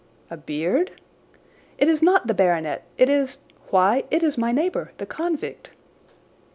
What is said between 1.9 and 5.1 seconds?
not the baronet—it is—why, it is my neighbour, the